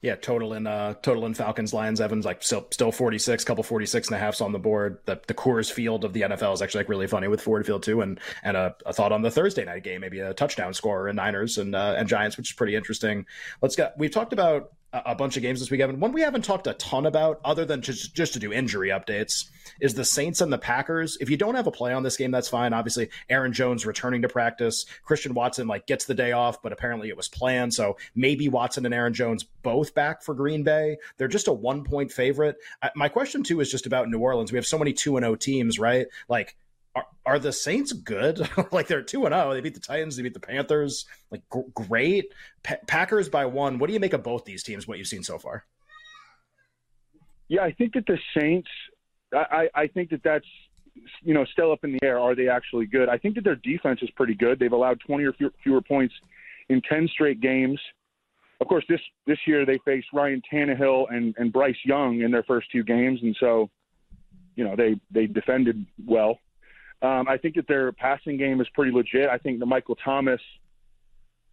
Yeah, 0.00 0.14
total 0.14 0.52
in 0.52 0.68
uh 0.68 0.94
total 1.02 1.26
in 1.26 1.34
Falcons 1.34 1.74
Lions 1.74 2.00
Evans 2.00 2.24
like 2.24 2.40
still 2.44 2.68
still 2.70 2.92
46, 2.92 3.42
couple 3.42 3.64
46 3.64 4.06
and 4.08 4.16
a 4.16 4.18
halfs 4.18 4.40
on 4.40 4.52
the 4.52 4.58
board. 4.60 4.98
The 5.06 5.20
the 5.26 5.34
Coors 5.34 5.72
Field 5.72 6.04
of 6.04 6.12
the 6.12 6.20
NFL 6.20 6.54
is 6.54 6.62
actually 6.62 6.84
like 6.84 6.88
really 6.88 7.08
funny 7.08 7.26
with 7.26 7.40
Ford 7.40 7.66
Field 7.66 7.82
too, 7.82 8.00
and 8.00 8.20
and 8.44 8.56
a, 8.56 8.76
a 8.86 8.92
thought 8.92 9.10
on 9.10 9.22
the 9.22 9.30
Thursday 9.30 9.64
night 9.64 9.82
game, 9.82 10.00
maybe 10.00 10.20
a 10.20 10.32
touchdown 10.34 10.72
scorer 10.72 11.08
in 11.08 11.16
Niners 11.16 11.58
and 11.58 11.74
uh, 11.74 11.96
and 11.98 12.08
Giants, 12.08 12.36
which 12.36 12.50
is 12.50 12.54
pretty 12.54 12.76
interesting. 12.76 13.26
Let's 13.60 13.74
get 13.74 13.98
we've 13.98 14.12
talked 14.12 14.32
about 14.32 14.70
a 14.92 15.14
bunch 15.14 15.36
of 15.36 15.42
games 15.42 15.60
this 15.60 15.70
week, 15.70 15.80
Evan. 15.80 16.00
One 16.00 16.12
we 16.12 16.22
haven't 16.22 16.44
talked 16.44 16.66
a 16.66 16.74
ton 16.74 17.06
about, 17.06 17.40
other 17.44 17.64
than 17.64 17.82
just 17.82 18.14
just 18.14 18.32
to 18.32 18.38
do 18.38 18.52
injury 18.52 18.88
updates, 18.88 19.50
is 19.80 19.94
the 19.94 20.04
Saints 20.04 20.40
and 20.40 20.52
the 20.52 20.58
Packers. 20.58 21.18
If 21.20 21.28
you 21.28 21.36
don't 21.36 21.54
have 21.54 21.66
a 21.66 21.70
play 21.70 21.92
on 21.92 22.02
this 22.02 22.16
game, 22.16 22.30
that's 22.30 22.48
fine. 22.48 22.72
Obviously, 22.72 23.10
Aaron 23.28 23.52
Jones 23.52 23.84
returning 23.84 24.22
to 24.22 24.28
practice. 24.28 24.86
Christian 25.04 25.34
Watson 25.34 25.66
like 25.66 25.86
gets 25.86 26.06
the 26.06 26.14
day 26.14 26.32
off, 26.32 26.62
but 26.62 26.72
apparently 26.72 27.08
it 27.08 27.16
was 27.16 27.28
planned. 27.28 27.74
So 27.74 27.98
maybe 28.14 28.48
Watson 28.48 28.86
and 28.86 28.94
Aaron 28.94 29.12
Jones 29.12 29.44
both 29.62 29.94
back 29.94 30.22
for 30.22 30.34
Green 30.34 30.62
Bay. 30.62 30.96
They're 31.18 31.28
just 31.28 31.48
a 31.48 31.52
one 31.52 31.84
point 31.84 32.10
favorite. 32.10 32.56
My 32.96 33.08
question 33.08 33.42
too 33.42 33.60
is 33.60 33.70
just 33.70 33.86
about 33.86 34.08
New 34.08 34.18
Orleans. 34.18 34.52
We 34.52 34.58
have 34.58 34.66
so 34.66 34.78
many 34.78 34.92
two 34.92 35.16
and 35.16 35.24
zero 35.24 35.32
oh 35.32 35.36
teams, 35.36 35.78
right? 35.78 36.06
Like 36.28 36.56
are, 36.94 37.06
are 37.26 37.38
the 37.38 37.52
Saints 37.52 37.92
good? 37.92 38.48
like 38.72 38.86
they're 38.86 39.02
two 39.02 39.24
and 39.26 39.34
zero. 39.34 39.50
Oh. 39.50 39.54
They 39.54 39.60
beat 39.60 39.74
the 39.74 39.80
Titans. 39.80 40.16
They 40.16 40.22
beat 40.22 40.34
the 40.34 40.40
Panthers. 40.40 41.06
Like 41.30 41.42
g- 41.52 41.62
great. 41.74 42.32
Pa- 42.62 42.76
Packers 42.86 43.28
by 43.28 43.46
one. 43.46 43.78
What 43.78 43.88
do 43.88 43.94
you 43.94 44.00
make 44.00 44.12
of 44.12 44.22
both 44.22 44.44
these 44.44 44.62
teams? 44.62 44.86
What 44.86 44.98
you've 44.98 45.08
seen 45.08 45.22
so 45.22 45.38
far? 45.38 45.64
Yeah, 47.48 47.62
I 47.62 47.72
think 47.72 47.94
that 47.94 48.06
the 48.06 48.18
Saints. 48.38 48.68
I, 49.32 49.68
I 49.74 49.86
think 49.88 50.10
that 50.10 50.22
that's 50.22 50.46
you 51.22 51.34
know 51.34 51.44
still 51.46 51.72
up 51.72 51.84
in 51.84 51.92
the 51.92 51.98
air. 52.02 52.18
Are 52.18 52.34
they 52.34 52.48
actually 52.48 52.86
good? 52.86 53.08
I 53.08 53.18
think 53.18 53.34
that 53.34 53.44
their 53.44 53.56
defense 53.56 54.00
is 54.02 54.10
pretty 54.10 54.34
good. 54.34 54.58
They've 54.58 54.72
allowed 54.72 55.00
20 55.06 55.24
or 55.24 55.34
fewer 55.62 55.80
points 55.80 56.14
in 56.68 56.80
10 56.82 57.08
straight 57.08 57.40
games. 57.40 57.80
Of 58.60 58.66
course, 58.66 58.84
this 58.88 59.00
this 59.26 59.38
year 59.46 59.64
they 59.64 59.78
faced 59.84 60.08
Ryan 60.12 60.42
Tannehill 60.52 61.06
and, 61.14 61.34
and 61.38 61.52
Bryce 61.52 61.76
Young 61.84 62.22
in 62.22 62.30
their 62.30 62.42
first 62.42 62.70
two 62.72 62.82
games, 62.82 63.20
and 63.22 63.36
so 63.38 63.70
you 64.56 64.64
know 64.64 64.74
they 64.74 64.96
they 65.10 65.26
defended 65.26 65.86
well. 66.04 66.38
Um, 67.00 67.28
I 67.28 67.36
think 67.36 67.54
that 67.54 67.68
their 67.68 67.92
passing 67.92 68.36
game 68.36 68.60
is 68.60 68.66
pretty 68.74 68.90
legit. 68.90 69.28
I 69.28 69.38
think 69.38 69.60
that 69.60 69.66
Michael 69.66 69.96
Thomas 69.96 70.40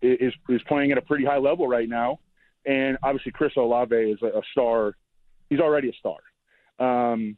is 0.02 0.34
is 0.50 0.62
playing 0.68 0.92
at 0.92 0.98
a 0.98 1.02
pretty 1.02 1.25
high 1.25 1.38
level 1.38 1.68
right 1.68 1.88
now, 1.88 2.20
and 2.66 2.98
obviously 3.04 3.32
Chris 3.32 3.54
Olave 3.58 3.96
is 3.96 4.20
a, 4.24 4.40
a 4.40 4.42
star. 4.52 4.96
He's 5.50 5.60
already 5.60 5.90
a 5.90 5.94
star. 5.94 6.18
Um, 6.80 7.38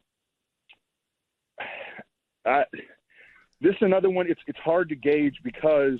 I, 2.45 2.63
this 3.59 3.71
is 3.71 3.81
another 3.81 4.09
one. 4.09 4.29
It's 4.29 4.41
it's 4.47 4.59
hard 4.59 4.87
to 4.89 4.95
gauge 4.95 5.35
because 5.43 5.99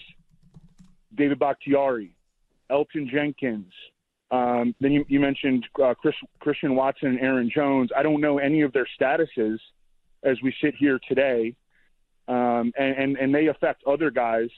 David 1.16 1.40
Bakhtiari, 1.40 2.16
Elgton 2.72 3.10
Jenkins. 3.12 3.74
Um, 4.30 4.76
then 4.82 4.92
you, 4.92 5.06
you 5.08 5.20
mentioned 5.22 5.66
uh, 5.82 5.94
Chris, 5.94 6.16
Christian 6.40 6.76
Watson 6.76 7.10
and 7.10 7.20
Aaron 7.20 7.50
Jones. 7.54 7.90
I 7.96 8.04
don't 8.04 8.20
know 8.20 8.40
any 8.40 8.62
of 8.62 8.74
their 8.74 8.88
statuses 9.00 9.58
as 10.24 10.38
we 10.44 10.54
sit 10.62 10.76
here 10.78 11.00
today 11.08 11.56
um, 12.28 12.74
and, 12.78 12.98
and, 12.98 13.18
and 13.18 13.36
they 13.36 13.48
affect 13.48 13.84
other 13.86 14.12
guys 14.12 14.50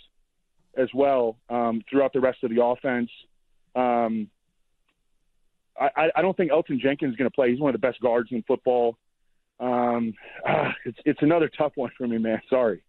as 0.77 0.89
well 0.93 1.38
um, 1.49 1.81
throughout 1.89 2.13
the 2.13 2.19
rest 2.19 2.43
of 2.43 2.49
the 2.49 2.63
offense. 2.63 3.09
Um, 3.75 4.29
I, 5.79 6.09
I 6.15 6.21
don't 6.21 6.35
think 6.35 6.51
Elgton 6.51 6.79
Jenkins 6.79 7.11
is 7.11 7.15
going 7.15 7.29
to 7.29 7.33
play. 7.33 7.51
He's 7.51 7.59
one 7.59 7.73
of 7.73 7.79
the 7.79 7.88
best 7.88 8.01
guards 8.01 8.29
in 8.31 8.43
football. 8.43 8.97
Um, 9.59 10.13
ah, 10.47 10.73
it's 10.85 10.97
it's 11.05 11.21
another 11.21 11.49
tough 11.57 11.73
one 11.75 11.91
for 11.97 12.07
me, 12.07 12.17
man. 12.17 12.41
Sorry. 12.49 12.81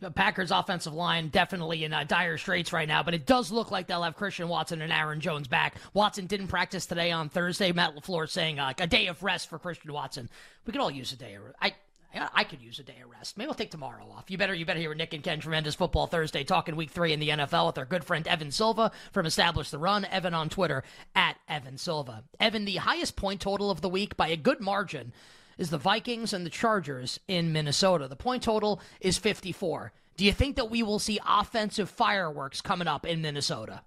The 0.00 0.12
Packers' 0.12 0.52
offensive 0.52 0.94
line 0.94 1.28
definitely 1.28 1.82
in 1.82 1.92
uh, 1.92 2.04
dire 2.04 2.38
straits 2.38 2.72
right 2.72 2.86
now, 2.86 3.02
but 3.02 3.14
it 3.14 3.26
does 3.26 3.50
look 3.50 3.72
like 3.72 3.88
they'll 3.88 4.04
have 4.04 4.14
Christian 4.14 4.48
Watson 4.48 4.80
and 4.80 4.92
Aaron 4.92 5.20
Jones 5.20 5.48
back. 5.48 5.74
Watson 5.92 6.26
didn't 6.26 6.46
practice 6.46 6.86
today 6.86 7.10
on 7.10 7.28
Thursday. 7.28 7.72
Matt 7.72 7.96
LaFleur 7.96 8.28
saying 8.28 8.60
uh, 8.60 8.72
a 8.78 8.86
day 8.86 9.08
of 9.08 9.24
rest 9.24 9.50
for 9.50 9.58
Christian 9.58 9.92
Watson. 9.92 10.30
We 10.66 10.72
could 10.72 10.80
all 10.80 10.90
use 10.90 11.12
a 11.12 11.16
day 11.16 11.34
of 11.34 11.42
I 11.60 11.74
I 12.14 12.44
could 12.44 12.62
use 12.62 12.78
a 12.78 12.82
day 12.82 12.96
of 13.04 13.10
rest. 13.10 13.36
Maybe 13.36 13.48
I'll 13.48 13.54
take 13.54 13.70
tomorrow 13.70 14.08
off. 14.10 14.30
You 14.30 14.38
better, 14.38 14.54
you 14.54 14.64
better 14.64 14.80
hear 14.80 14.94
Nick 14.94 15.12
and 15.12 15.22
Ken 15.22 15.40
Tremendous 15.40 15.74
Football 15.74 16.06
Thursday 16.06 16.42
talking 16.42 16.74
Week 16.74 16.90
Three 16.90 17.12
in 17.12 17.20
the 17.20 17.28
NFL 17.28 17.66
with 17.66 17.78
our 17.78 17.84
good 17.84 18.02
friend 18.02 18.26
Evan 18.26 18.50
Silva 18.50 18.90
from 19.12 19.26
Establish 19.26 19.70
the 19.70 19.78
Run. 19.78 20.06
Evan 20.06 20.32
on 20.32 20.48
Twitter 20.48 20.82
at 21.14 21.36
Evan 21.48 21.76
Silva. 21.76 22.24
Evan, 22.40 22.64
the 22.64 22.76
highest 22.76 23.14
point 23.14 23.40
total 23.40 23.70
of 23.70 23.82
the 23.82 23.88
week 23.88 24.16
by 24.16 24.28
a 24.28 24.36
good 24.36 24.60
margin 24.60 25.12
is 25.58 25.70
the 25.70 25.78
Vikings 25.78 26.32
and 26.32 26.46
the 26.46 26.50
Chargers 26.50 27.20
in 27.28 27.52
Minnesota. 27.52 28.08
The 28.08 28.16
point 28.16 28.42
total 28.42 28.80
is 29.00 29.18
54. 29.18 29.92
Do 30.16 30.24
you 30.24 30.32
think 30.32 30.56
that 30.56 30.70
we 30.70 30.82
will 30.82 30.98
see 30.98 31.20
offensive 31.28 31.90
fireworks 31.90 32.60
coming 32.60 32.88
up 32.88 33.04
in 33.04 33.20
Minnesota? 33.20 33.82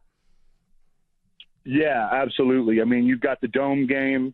Yeah, 1.64 2.08
absolutely. 2.12 2.82
I 2.82 2.86
mean, 2.86 3.06
you've 3.06 3.20
got 3.20 3.42
the 3.42 3.48
dome 3.48 3.88
game 3.88 4.34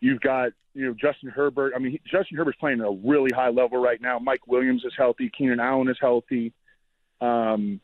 You've 0.00 0.20
got 0.20 0.50
you 0.76 0.86
know 0.86 0.94
Justin 0.94 1.30
Herbert. 1.30 1.72
I 1.74 1.78
mean, 1.78 1.92
he, 1.92 2.00
Justin 2.10 2.36
Herbert's 2.36 2.58
playing 2.58 2.80
at 2.80 2.86
a 2.86 3.00
really 3.04 3.30
high 3.34 3.48
level 3.48 3.78
right 3.78 4.00
now. 4.00 4.18
Mike 4.18 4.46
Williams 4.46 4.84
is 4.84 4.92
healthy. 4.96 5.30
Keenan 5.36 5.58
Allen 5.58 5.88
is 5.88 5.96
healthy. 6.00 6.52
Um, 7.20 7.80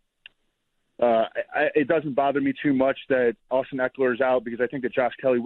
uh, 1.01 1.25
I, 1.55 1.69
it 1.75 1.89
doesn't 1.89 2.15
bother 2.15 2.41
me 2.41 2.53
too 2.63 2.75
much 2.75 2.99
that 3.09 3.35
Austin 3.51 3.79
Ekeler 3.79 4.15
is 4.15 4.21
out 4.21 4.45
because 4.45 4.61
I 4.61 4.67
think 4.67 4.83
that 4.83 4.93
Josh 4.93 5.13
Kelley 5.21 5.41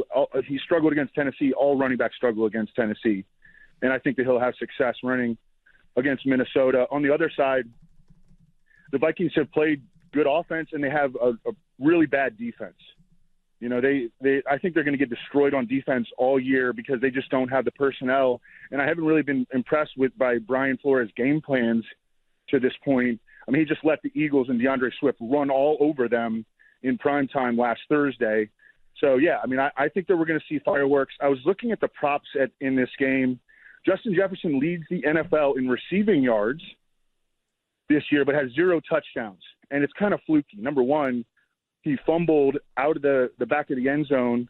he 0.47 0.59
struggled 0.59 0.93
against 0.93 1.15
Tennessee. 1.15 1.53
All 1.53 1.79
running 1.79 1.97
backs 1.97 2.17
struggle 2.17 2.47
against 2.47 2.75
Tennessee, 2.75 3.25
and 3.81 3.93
I 3.93 3.99
think 3.99 4.17
that 4.17 4.25
he'll 4.25 4.41
have 4.41 4.55
success 4.59 4.97
running 5.03 5.39
against 5.97 6.27
Minnesota. 6.27 6.87
On 6.91 7.03
the 7.03 7.15
other 7.15 7.31
side, 7.35 7.65
the 8.93 8.99
Vikings 8.99 9.33
have 9.37 9.51
played 9.53 9.83
good 10.13 10.27
offense 10.29 10.71
and 10.73 10.83
they 10.83 10.91
have 10.91 11.15
a, 11.17 11.31
a 11.49 11.53
really 11.79 12.07
bad 12.07 12.37
defense. 12.37 12.77
You 13.61 13.71
know, 13.71 13.81
they, 13.81 14.09
they 14.21 14.43
I 14.51 14.59
think 14.59 14.75
they're 14.75 14.85
going 14.85 14.99
to 14.99 15.05
get 15.05 15.09
destroyed 15.09 15.55
on 15.55 15.67
defense 15.67 16.07
all 16.19 16.39
year 16.39 16.73
because 16.73 17.01
they 17.01 17.11
just 17.11 17.31
don't 17.31 17.49
have 17.49 17.65
the 17.65 17.71
personnel. 17.73 18.41
And 18.71 18.83
I 18.83 18.87
haven't 18.87 19.05
really 19.05 19.23
been 19.23 19.47
impressed 19.55 19.93
with 19.97 20.17
by 20.19 20.39
Brian 20.39 20.77
Flores' 20.77 21.11
game 21.17 21.41
plans 21.41 21.85
to 22.51 22.61
this 22.61 22.75
point. 22.85 23.21
I 23.49 23.51
mean, 23.51 23.61
he 23.61 23.67
just 23.67 23.85
let 23.85 24.03
the 24.03 24.11
Eagles 24.15 24.49
and 24.49 24.61
D'Andre 24.61 24.91
Swift 25.01 25.19
run 25.21 25.51
all 25.51 25.79
over 25.81 26.09
them 26.09 26.45
in 26.83 26.99
prime 26.99 27.29
time 27.29 27.57
last 27.57 27.81
Thursday. 27.89 28.51
So 29.01 29.17
yeah, 29.17 29.39
I 29.43 29.47
mean, 29.47 29.61
I, 29.61 29.71
I 29.77 29.89
think 29.89 30.07
that 30.09 30.17
we're 30.17 30.27
going 30.27 30.41
to 30.41 30.47
see 30.49 30.61
fireworks. 30.65 31.15
I 31.21 31.29
was 31.29 31.39
looking 31.45 31.71
at 31.71 31.81
the 31.81 31.89
props 31.89 32.29
at 32.41 32.51
in 32.61 32.77
this 32.77 32.91
game. 32.99 33.39
Justin 33.87 34.15
Jefferson 34.15 34.59
leads 34.59 34.83
the 34.91 35.03
NFL 35.03 35.59
in 35.59 35.69
receiving 35.69 36.23
yards 36.23 36.63
this 37.89 38.03
year, 38.11 38.25
but 38.25 38.35
has 38.35 38.51
zero 38.53 38.81
touchdowns, 38.89 39.43
and 39.71 39.85
it's 39.85 39.93
kind 39.99 40.13
of 40.13 40.21
fluky. 40.27 40.57
Number 40.59 40.83
one, 40.83 41.25
he 41.87 41.97
fumbled 42.05 42.59
out 42.77 42.97
of 42.97 43.03
the, 43.03 43.31
the 43.39 43.47
back 43.47 43.71
of 43.71 43.77
the 43.77 43.89
end 43.89 44.07
zone 44.07 44.49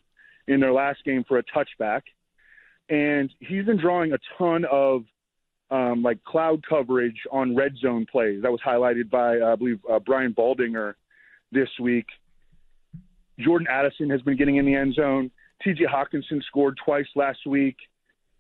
in 0.49 0.59
their 0.59 0.73
last 0.73 1.05
game 1.05 1.23
for 1.29 1.39
a 1.39 1.43
touchback. 1.45 2.03
And 2.89 3.31
he's 3.41 3.67
been 3.67 3.79
drawing 3.79 4.13
a 4.13 4.19
ton 4.39 4.65
of 4.71 5.03
um, 5.71 6.03
like 6.03 6.25
cloud 6.25 6.65
coverage 6.67 7.19
on 7.31 7.55
red 7.55 7.77
zone 7.77 8.07
plays. 8.11 8.43
That 8.43 8.51
was 8.51 8.61
highlighted 8.67 9.11
by, 9.11 9.39
uh, 9.39 9.53
I 9.53 9.57
believe, 9.57 9.81
uh, 9.91 9.99
Brian 9.99 10.33
Baldinger 10.33 10.95
this 11.53 11.69
week. 11.81 12.07
Jordan 13.39 13.67
Addison 13.71 14.09
has 14.09 14.23
been 14.23 14.37
getting 14.37 14.57
in 14.57 14.65
the 14.65 14.75
end 14.75 14.95
zone. 14.95 15.31
TJ 15.65 15.83
Hockenson 15.93 16.43
scored 16.45 16.79
twice 16.83 17.07
last 17.17 17.47
week. 17.47 17.77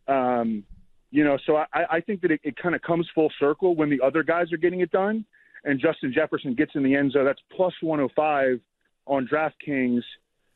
Um, 0.08 0.64
you 1.10 1.22
know, 1.22 1.36
so 1.44 1.56
I, 1.56 1.66
I 1.90 2.00
think 2.00 2.22
that 2.22 2.30
it, 2.30 2.40
it 2.44 2.56
kind 2.56 2.74
of 2.74 2.80
comes 2.80 3.06
full 3.14 3.30
circle 3.38 3.74
when 3.76 3.90
the 3.90 4.00
other 4.00 4.22
guys 4.22 4.52
are 4.52 4.58
getting 4.58 4.80
it 4.80 4.90
done 4.90 5.26
and 5.66 5.80
Justin 5.80 6.12
Jefferson 6.14 6.54
gets 6.54 6.72
in 6.74 6.82
the 6.82 6.94
end 6.94 7.12
zone. 7.12 7.26
That's 7.26 7.42
plus 7.54 7.74
105 7.82 8.60
on 9.06 9.26
DraftKings 9.26 10.02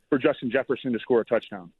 for 0.08 0.18
Justin 0.18 0.50
Jefferson 0.50 0.92
to 0.92 0.98
score 0.98 1.20
a 1.20 1.24
touchdown. 1.24 1.70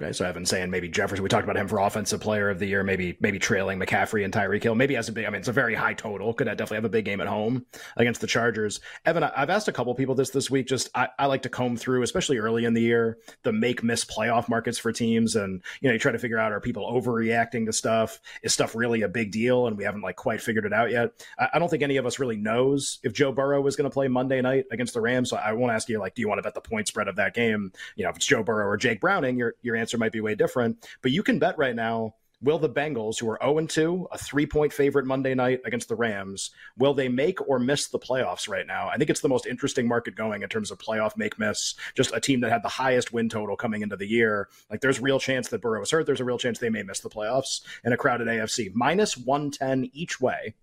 Okay, 0.00 0.12
so 0.14 0.32
been 0.32 0.46
saying 0.46 0.70
maybe 0.70 0.88
Jefferson. 0.88 1.22
We 1.22 1.28
talked 1.28 1.44
about 1.44 1.58
him 1.58 1.68
for 1.68 1.78
offensive 1.78 2.18
player 2.18 2.48
of 2.48 2.58
the 2.58 2.64
year, 2.64 2.82
maybe 2.82 3.18
maybe 3.20 3.38
trailing 3.38 3.78
McCaffrey 3.78 4.24
and 4.24 4.32
Tyreek 4.32 4.62
Hill. 4.62 4.74
Maybe 4.74 4.94
has 4.94 5.10
a 5.10 5.12
big. 5.12 5.26
I 5.26 5.28
mean, 5.28 5.40
it's 5.40 5.48
a 5.48 5.52
very 5.52 5.74
high 5.74 5.92
total. 5.92 6.32
Could 6.32 6.46
definitely 6.46 6.76
have 6.76 6.86
a 6.86 6.88
big 6.88 7.04
game 7.04 7.20
at 7.20 7.26
home 7.26 7.66
against 7.98 8.22
the 8.22 8.26
Chargers. 8.26 8.80
Evan, 9.04 9.22
I've 9.22 9.50
asked 9.50 9.68
a 9.68 9.72
couple 9.72 9.94
people 9.94 10.14
this 10.14 10.30
this 10.30 10.50
week. 10.50 10.66
Just 10.66 10.88
I, 10.94 11.08
I 11.18 11.26
like 11.26 11.42
to 11.42 11.50
comb 11.50 11.76
through, 11.76 12.02
especially 12.02 12.38
early 12.38 12.64
in 12.64 12.72
the 12.72 12.80
year, 12.80 13.18
the 13.42 13.52
make 13.52 13.82
miss 13.82 14.02
playoff 14.02 14.48
markets 14.48 14.78
for 14.78 14.92
teams, 14.92 15.36
and 15.36 15.62
you 15.82 15.88
know 15.88 15.92
you 15.92 15.98
try 15.98 16.10
to 16.10 16.18
figure 16.18 16.38
out 16.38 16.52
are 16.52 16.60
people 16.60 16.90
overreacting 16.90 17.66
to 17.66 17.72
stuff? 17.74 18.18
Is 18.42 18.54
stuff 18.54 18.74
really 18.74 19.02
a 19.02 19.08
big 19.08 19.30
deal? 19.30 19.66
And 19.66 19.76
we 19.76 19.84
haven't 19.84 20.00
like 20.00 20.16
quite 20.16 20.40
figured 20.40 20.64
it 20.64 20.72
out 20.72 20.90
yet. 20.90 21.10
I, 21.38 21.50
I 21.52 21.58
don't 21.58 21.68
think 21.68 21.82
any 21.82 21.98
of 21.98 22.06
us 22.06 22.18
really 22.18 22.38
knows 22.38 22.98
if 23.02 23.12
Joe 23.12 23.30
Burrow 23.30 23.66
is 23.66 23.76
going 23.76 23.90
to 23.90 23.92
play 23.92 24.08
Monday 24.08 24.40
night 24.40 24.64
against 24.70 24.94
the 24.94 25.02
Rams. 25.02 25.28
So 25.28 25.36
I 25.36 25.52
won't 25.52 25.72
ask 25.72 25.90
you 25.90 25.98
like, 25.98 26.14
do 26.14 26.22
you 26.22 26.28
want 26.28 26.38
to 26.38 26.42
bet 26.42 26.54
the 26.54 26.62
point 26.62 26.88
spread 26.88 27.08
of 27.08 27.16
that 27.16 27.34
game? 27.34 27.72
You 27.94 28.04
know, 28.04 28.10
if 28.10 28.16
it's 28.16 28.24
Joe 28.24 28.42
Burrow 28.42 28.66
or 28.66 28.78
Jake 28.78 29.02
Browning, 29.02 29.36
your 29.36 29.54
your 29.60 29.81
answer 29.82 29.98
might 29.98 30.12
be 30.12 30.22
way 30.22 30.34
different. 30.34 30.88
But 31.02 31.12
you 31.12 31.22
can 31.22 31.38
bet 31.38 31.58
right 31.58 31.76
now 31.76 32.14
will 32.42 32.58
the 32.58 32.68
Bengals, 32.68 33.18
who 33.18 33.30
are 33.30 33.38
0 33.42 33.66
2, 33.66 34.08
a 34.10 34.18
three 34.18 34.46
point 34.46 34.72
favorite 34.72 35.06
Monday 35.06 35.34
night 35.34 35.60
against 35.64 35.88
the 35.88 35.94
Rams, 35.94 36.50
will 36.76 36.92
they 36.92 37.08
make 37.08 37.48
or 37.48 37.58
miss 37.58 37.88
the 37.88 37.98
playoffs 37.98 38.48
right 38.48 38.66
now? 38.66 38.88
I 38.88 38.96
think 38.96 39.10
it's 39.10 39.20
the 39.20 39.28
most 39.28 39.46
interesting 39.46 39.86
market 39.86 40.16
going 40.16 40.42
in 40.42 40.48
terms 40.48 40.70
of 40.70 40.78
playoff 40.78 41.16
make 41.16 41.38
miss. 41.38 41.74
Just 41.94 42.12
a 42.14 42.20
team 42.20 42.40
that 42.40 42.50
had 42.50 42.62
the 42.62 42.68
highest 42.68 43.12
win 43.12 43.28
total 43.28 43.56
coming 43.56 43.82
into 43.82 43.96
the 43.96 44.06
year. 44.06 44.48
Like 44.70 44.80
there's 44.80 45.00
real 45.00 45.20
chance 45.20 45.48
that 45.48 45.62
Burrow 45.62 45.82
is 45.82 45.90
hurt. 45.90 46.06
There's 46.06 46.20
a 46.20 46.24
real 46.24 46.38
chance 46.38 46.58
they 46.58 46.70
may 46.70 46.82
miss 46.82 47.00
the 47.00 47.10
playoffs 47.10 47.60
in 47.84 47.92
a 47.92 47.96
crowded 47.96 48.28
AFC. 48.28 48.74
Minus 48.74 49.16
110 49.16 49.90
each 49.94 50.20
way. 50.20 50.54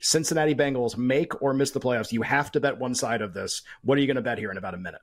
Cincinnati 0.00 0.54
Bengals 0.54 0.96
make 0.96 1.40
or 1.40 1.54
miss 1.54 1.70
the 1.70 1.80
playoffs. 1.80 2.10
You 2.10 2.22
have 2.22 2.50
to 2.52 2.60
bet 2.60 2.78
one 2.78 2.94
side 2.94 3.22
of 3.22 3.34
this. 3.34 3.62
What 3.82 3.96
are 3.96 4.00
you 4.00 4.08
going 4.08 4.16
to 4.16 4.22
bet 4.22 4.38
here 4.38 4.50
in 4.50 4.58
about 4.58 4.74
a 4.74 4.78
minute? 4.78 5.00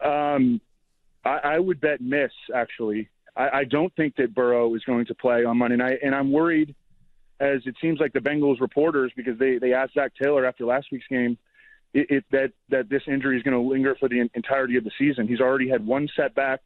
Um, 0.00 0.60
I, 1.28 1.54
I 1.54 1.58
would 1.58 1.80
bet 1.80 2.00
miss. 2.00 2.32
Actually, 2.54 3.08
I, 3.36 3.48
I 3.60 3.64
don't 3.64 3.94
think 3.96 4.16
that 4.16 4.34
Burrow 4.34 4.74
is 4.74 4.82
going 4.84 5.06
to 5.06 5.14
play 5.14 5.44
on 5.44 5.58
Monday 5.58 5.76
night, 5.76 5.98
and 6.02 6.14
I'm 6.14 6.32
worried, 6.32 6.74
as 7.40 7.60
it 7.66 7.76
seems 7.80 8.00
like 8.00 8.12
the 8.12 8.20
Bengals 8.20 8.60
reporters, 8.60 9.12
because 9.16 9.38
they 9.38 9.58
they 9.58 9.72
asked 9.72 9.94
Zac 9.94 10.12
Taylor 10.20 10.44
after 10.46 10.64
last 10.64 10.86
week's 10.90 11.06
game, 11.08 11.36
it, 11.92 12.06
it 12.10 12.24
that 12.30 12.52
that 12.70 12.88
this 12.88 13.02
injury 13.06 13.36
is 13.36 13.42
going 13.42 13.54
to 13.54 13.60
linger 13.60 13.94
for 14.00 14.08
the 14.08 14.28
entirety 14.34 14.76
of 14.76 14.84
the 14.84 14.90
season. 14.98 15.28
He's 15.28 15.40
already 15.40 15.68
had 15.68 15.86
one 15.86 16.08
setback. 16.16 16.60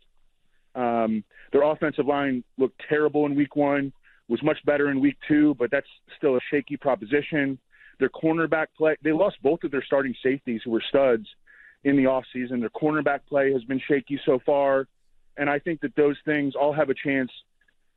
Um, 0.74 1.24
their 1.52 1.62
offensive 1.62 2.06
line 2.06 2.44
looked 2.56 2.80
terrible 2.88 3.26
in 3.26 3.34
week 3.34 3.56
one, 3.56 3.92
was 4.28 4.42
much 4.42 4.58
better 4.64 4.90
in 4.90 5.00
week 5.00 5.18
two, 5.28 5.54
but 5.58 5.70
that's 5.70 5.86
still 6.16 6.36
a 6.36 6.40
shaky 6.50 6.76
proposition. 6.76 7.58
Their 7.98 8.08
cornerback 8.08 8.68
play, 8.78 8.96
they 9.02 9.12
lost 9.12 9.36
both 9.42 9.62
of 9.64 9.70
their 9.70 9.84
starting 9.84 10.14
safeties 10.22 10.62
who 10.64 10.70
were 10.70 10.82
studs 10.88 11.26
in 11.84 11.96
the 11.96 12.04
offseason. 12.04 12.60
Their 12.60 12.70
cornerback 12.70 13.20
play 13.28 13.52
has 13.52 13.64
been 13.64 13.80
shaky 13.80 14.20
so 14.24 14.38
far. 14.44 14.86
And 15.36 15.48
I 15.48 15.58
think 15.58 15.80
that 15.80 15.96
those 15.96 16.16
things 16.24 16.54
all 16.54 16.72
have 16.72 16.90
a 16.90 16.94
chance 16.94 17.30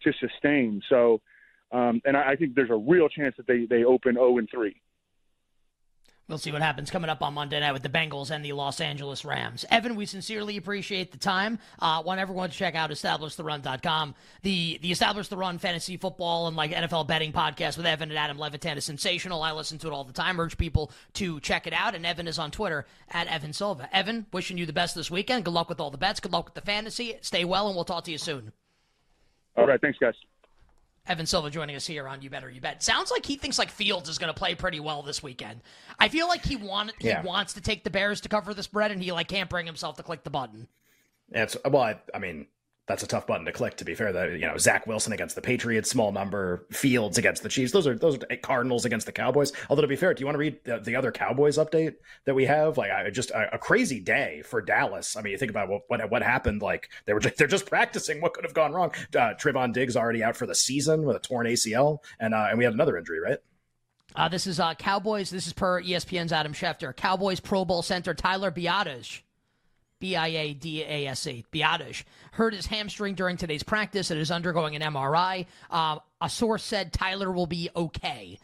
to 0.04 0.14
sustain. 0.20 0.82
So, 0.90 1.22
um, 1.72 2.02
and 2.06 2.16
I, 2.16 2.32
I 2.32 2.36
think 2.36 2.56
there's 2.56 2.70
a 2.70 2.76
real 2.76 3.10
chance 3.10 3.36
that 3.38 3.48
they, 3.48 3.66
they 3.66 3.84
open 3.84 4.16
0 4.16 4.38
and 4.38 4.50
3. 4.50 4.76
We'll 6.28 6.40
see 6.40 6.52
what 6.52 6.64
happens 6.64 6.90
coming 6.90 7.10
up 7.12 7.22
on 7.22 7.36
Monday 7.36 7.60
night 7.60 7.74
with 7.74 7.84
the 7.84 7.90
Bengals 7.90 8.32
and 8.32 8.44
the 8.44 8.54
Los 8.54 8.82
Angeles 8.82 9.24
Rams. 9.24 9.64
Evan, 9.70 9.96
we 9.96 10.08
sincerely 10.08 10.58
appreciate 10.58 11.12
the 11.12 11.20
time. 11.20 11.60
Uh, 11.78 12.02
want 12.04 12.20
everyone 12.20 12.50
to 12.50 12.58
check 12.58 12.74
out 12.74 12.90
EstablishTheRun.com. 12.90 14.16
The 14.42 14.80
the 14.82 14.92
Establish 14.92 15.28
the 15.28 15.38
Run 15.38 15.60
fantasy 15.60 15.98
football 15.98 16.48
and 16.48 16.58
like 16.58 16.72
NFL 16.72 17.06
betting 17.06 17.32
podcast 17.32 17.78
with 17.78 17.86
Evan 17.86 18.10
and 18.10 18.18
Adam 18.18 18.40
Levitan 18.40 18.76
is 18.76 18.86
sensational. 18.86 19.44
I 19.44 19.52
listen 19.52 19.78
to 19.80 19.88
it 19.88 19.94
all 19.94 20.04
the 20.04 20.14
time. 20.14 20.40
Urge 20.40 20.58
people 20.58 20.92
to 21.14 21.40
check 21.42 21.68
it 21.68 21.74
out. 21.74 21.94
And 21.94 22.08
Evan 22.08 22.28
is 22.28 22.40
on 22.40 22.50
Twitter 22.50 22.88
at 23.12 23.28
Evan 23.28 23.54
Silva. 23.54 23.88
Evan, 23.96 24.26
wishing 24.34 24.58
you 24.58 24.66
the 24.66 24.74
best 24.74 24.96
this 24.96 25.12
weekend. 25.12 25.46
Good 25.46 25.54
luck 25.54 25.70
with 25.70 25.80
all 25.80 25.92
the 25.92 25.98
bets. 26.00 26.20
Good 26.20 26.34
luck 26.34 26.46
with 26.46 26.56
the 26.56 26.62
fantasy. 26.62 27.20
Stay 27.22 27.46
well, 27.46 27.68
and 27.68 27.76
we'll 27.76 27.86
talk 27.86 28.04
to 28.06 28.12
you 28.12 28.18
soon. 28.18 28.52
All 29.56 29.68
right. 29.68 29.80
Thanks, 29.80 30.00
guys. 30.00 30.16
Evan 31.08 31.26
Silva 31.26 31.50
joining 31.50 31.76
us 31.76 31.86
here 31.86 32.08
on 32.08 32.22
You 32.22 32.30
Better 32.30 32.50
You 32.50 32.62
Bet. 32.62 32.82
Sounds 32.82 33.12
like 33.12 33.26
he 33.26 33.36
thinks 33.36 33.60
like 33.60 33.70
Fields 33.70 34.10
is 34.10 34.18
going 34.18 34.34
to 34.34 34.38
play 34.38 34.56
pretty 34.56 34.80
well 34.80 35.04
this 35.04 35.22
weekend. 35.22 35.62
I 36.00 36.10
feel 36.10 36.28
like 36.28 36.44
he 36.44 36.56
want 36.56 36.92
he 37.00 37.10
yeah. 37.10 37.22
wants 37.22 37.54
to 37.54 37.62
take 37.62 37.84
the 37.84 37.90
Bears 37.90 38.22
to 38.22 38.30
cover 38.30 38.54
the 38.54 38.64
spread, 38.64 38.92
and 38.92 39.02
he 39.02 39.12
like 39.12 39.28
can't 39.28 39.50
bring 39.50 39.66
himself 39.66 39.98
to 39.98 40.04
click 40.04 40.24
the 40.24 40.30
button. 40.30 40.68
It's 41.32 41.58
well, 41.66 41.84
I, 41.84 42.00
I 42.14 42.20
mean, 42.20 42.48
that's 42.88 43.02
a 43.02 43.08
tough 43.08 43.26
button 43.26 43.46
to 43.46 43.52
click. 43.52 43.78
To 43.78 43.86
be 43.86 43.96
fair, 43.96 44.14
that 44.14 44.34
you 44.34 44.46
know 44.46 44.58
Zach 44.58 44.86
Wilson 44.86 45.12
against 45.12 45.36
the 45.36 45.42
Patriots, 45.42 45.90
small 45.90 46.12
number 46.12 46.66
Fields 46.72 47.18
against 47.18 47.42
the 47.42 47.50
Chiefs. 47.50 47.72
Those 47.72 47.88
are 47.88 47.98
those 47.98 48.18
are 48.18 48.38
Cardinals 48.38 48.86
against 48.86 49.06
the 49.06 49.12
Cowboys. 49.12 49.54
Although 49.70 49.82
to 49.82 49.88
be 49.88 49.96
fair, 49.96 50.14
do 50.14 50.20
you 50.20 50.26
want 50.26 50.36
to 50.36 50.40
read 50.40 50.64
the, 50.64 50.80
the 50.80 50.96
other 50.96 51.12
Cowboys 51.12 51.58
update 51.58 51.96
that 52.26 52.36
we 52.36 52.46
have? 52.46 52.78
Like, 52.78 52.92
I, 52.92 53.10
just 53.10 53.32
a, 53.32 53.56
a, 53.56 53.58
crazy 53.58 54.00
day 54.00 54.44
for 54.46 54.62
Dallas. 54.62 55.16
I 55.16 55.22
mean, 55.22 55.32
you 55.32 55.38
think 55.38 55.50
about 55.50 55.68
what 55.68 55.82
what, 55.88 56.10
what 56.12 56.22
happened. 56.22 56.62
Like 56.62 56.90
they 57.06 57.14
were 57.14 57.20
just, 57.20 57.38
they're 57.38 57.48
just 57.48 57.66
practicing. 57.66 58.22
What 58.22 58.34
could 58.34 58.46
have 58.46 58.54
gone 58.54 58.74
wrong? 58.74 58.92
Uh, 59.16 59.34
Trevon 59.34 59.74
Diggs 59.74 59.98
already 59.98 60.24
out 60.24 60.36
for 60.36 60.46
the 60.46 60.56
season 60.56 61.04
with 61.04 61.16
a 61.16 61.20
torn 61.20 61.48
ACL, 61.48 62.00
and 62.20 62.34
uh, 62.36 62.48
and 62.50 62.58
we 62.58 62.66
had 62.66 62.74
another 62.74 62.98
injury, 62.98 63.20
right? 63.20 63.40
Uh, 64.16 64.30
this 64.30 64.46
is 64.46 64.60
uh, 64.60 64.76
Cowboys. 64.76 65.30
This 65.30 65.48
is 65.48 65.54
per 65.54 65.82
ESPN's 65.82 66.32
Adam 66.32 66.54
Schefter. 66.54 66.96
Cowboys 66.96 67.40
Pro 67.40 67.66
Bowl 67.66 67.82
center 67.82 68.14
Tyler 68.14 68.52
Biadasz 68.52 69.22
B 70.00 70.16
I 70.16 70.28
A 70.28 70.54
D 70.54 70.84
A 70.84 71.08
S 71.08 71.28
E, 71.28 71.46
Biadasz, 71.52 72.04
hurt 72.34 72.54
his 72.54 72.66
hamstring 72.66 73.16
during 73.16 73.38
today's 73.38 73.64
practice 73.64 74.12
and 74.12 74.20
is 74.20 74.32
undergoing 74.32 74.76
an 74.76 74.82
MRI. 74.82 75.46
Uh, 75.70 76.00
a 76.22 76.30
source 76.30 76.64
said 76.64 76.94
Tyler 76.94 77.32
will 77.32 77.48
be 77.48 77.70
okay. 77.76 78.40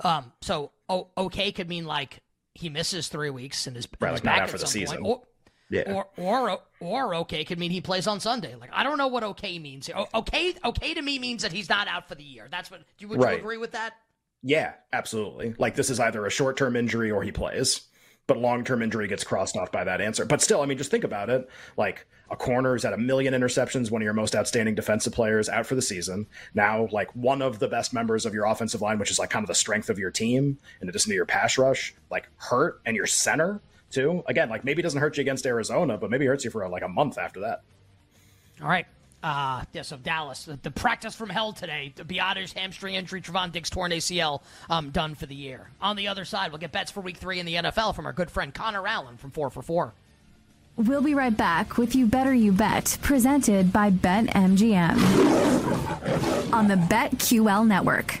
Um, 0.00 0.32
so 0.40 0.72
o- 0.88 1.08
okay 1.16 1.52
could 1.52 1.68
mean 1.68 1.86
like 1.86 2.20
he 2.54 2.68
misses 2.68 3.08
three 3.08 3.30
weeks 3.30 3.66
and 3.66 3.76
is, 3.76 3.88
right, 4.00 4.12
like 4.14 4.22
back 4.22 4.48
for 4.48 4.58
the 4.58 4.66
season. 4.66 5.02
Or, 5.04 5.22
yeah. 5.70 5.92
Or, 5.92 6.06
or 6.16 6.60
or 6.80 7.14
okay 7.16 7.44
could 7.44 7.58
mean 7.58 7.70
he 7.70 7.80
plays 7.80 8.06
on 8.06 8.20
Sunday. 8.20 8.54
Like 8.54 8.70
I 8.72 8.82
don't 8.82 8.98
know 8.98 9.08
what 9.08 9.24
okay 9.24 9.58
means. 9.58 9.90
Okay, 10.14 10.54
okay 10.64 10.94
to 10.94 11.02
me 11.02 11.18
means 11.18 11.42
that 11.42 11.52
he's 11.52 11.68
not 11.68 11.88
out 11.88 12.08
for 12.08 12.14
the 12.14 12.22
year. 12.22 12.46
That's 12.50 12.70
what. 12.70 12.80
Do 12.98 13.06
you, 13.06 13.14
right. 13.16 13.34
you 13.34 13.38
agree 13.38 13.58
with 13.58 13.72
that? 13.72 13.94
Yeah, 14.42 14.74
absolutely. 14.92 15.54
Like 15.58 15.74
this 15.74 15.90
is 15.90 15.98
either 15.98 16.24
a 16.24 16.30
short 16.30 16.56
term 16.56 16.76
injury 16.76 17.10
or 17.10 17.22
he 17.22 17.32
plays 17.32 17.82
but 18.26 18.38
long 18.38 18.64
term 18.64 18.82
injury 18.82 19.08
gets 19.08 19.24
crossed 19.24 19.56
off 19.56 19.70
by 19.70 19.84
that 19.84 20.00
answer. 20.00 20.24
But 20.24 20.42
still, 20.42 20.60
I 20.60 20.66
mean, 20.66 20.78
just 20.78 20.90
think 20.90 21.04
about 21.04 21.30
it. 21.30 21.48
Like 21.76 22.06
a 22.30 22.36
corner 22.36 22.74
is 22.74 22.84
at 22.84 22.92
a 22.92 22.98
million 22.98 23.34
interceptions, 23.34 23.90
one 23.90 24.02
of 24.02 24.04
your 24.04 24.14
most 24.14 24.34
outstanding 24.34 24.74
defensive 24.74 25.12
players 25.12 25.48
out 25.48 25.66
for 25.66 25.74
the 25.74 25.82
season. 25.82 26.26
Now, 26.54 26.88
like 26.90 27.14
one 27.14 27.40
of 27.40 27.58
the 27.58 27.68
best 27.68 27.92
members 27.92 28.26
of 28.26 28.34
your 28.34 28.46
offensive 28.46 28.82
line, 28.82 28.98
which 28.98 29.10
is 29.10 29.18
like 29.18 29.30
kind 29.30 29.44
of 29.44 29.48
the 29.48 29.54
strength 29.54 29.90
of 29.90 29.98
your 29.98 30.10
team, 30.10 30.58
in 30.80 30.88
addition 30.88 31.10
to 31.10 31.14
your 31.14 31.26
pass 31.26 31.56
rush, 31.56 31.94
like 32.10 32.28
hurt, 32.36 32.80
and 32.84 32.96
your 32.96 33.06
center 33.06 33.60
too. 33.90 34.24
Again, 34.26 34.48
like 34.48 34.64
maybe 34.64 34.80
it 34.80 34.82
doesn't 34.82 35.00
hurt 35.00 35.16
you 35.16 35.20
against 35.20 35.46
Arizona, 35.46 35.96
but 35.96 36.10
maybe 36.10 36.24
it 36.24 36.28
hurts 36.28 36.44
you 36.44 36.50
for 36.50 36.68
like 36.68 36.82
a 36.82 36.88
month 36.88 37.18
after 37.18 37.40
that. 37.40 37.62
All 38.60 38.68
right. 38.68 38.86
Uh, 39.22 39.64
yeah, 39.72 39.82
so 39.82 39.96
Dallas, 39.96 40.44
the, 40.44 40.58
the, 40.62 40.70
practice 40.70 41.14
from 41.14 41.30
hell 41.30 41.52
today. 41.52 41.92
The 41.96 42.04
Biadasz 42.04 42.52
hamstring 42.52 42.94
injury, 42.94 43.20
Trevon 43.20 43.50
Diggs 43.50 43.70
torn 43.70 43.90
ACL, 43.90 44.42
um, 44.70 44.90
done 44.90 45.14
for 45.14 45.26
the 45.26 45.34
year. 45.34 45.68
On 45.80 45.96
the 45.96 46.08
other 46.08 46.24
side, 46.24 46.52
we'll 46.52 46.60
get 46.60 46.70
bets 46.70 46.92
for 46.92 47.00
Week 47.00 47.16
Three 47.16 47.40
in 47.40 47.46
the 47.46 47.54
NFL 47.54 47.96
from 47.96 48.06
our 48.06 48.12
good 48.12 48.30
friend 48.30 48.54
Connor 48.54 48.86
Allen 48.86 49.16
from 49.16 49.30
Four 49.30 49.50
for 49.50 49.62
Four. 49.62 49.94
We'll 50.76 51.02
be 51.02 51.14
right 51.14 51.34
back 51.36 51.78
with 51.78 51.96
You 51.96 52.06
Better 52.06 52.34
You 52.34 52.52
Bet, 52.52 52.98
presented 53.00 53.72
by 53.72 53.90
BetMGM 53.90 54.92
on 56.52 56.68
the 56.68 56.76
BetQL 56.76 57.66
network. 57.66 58.20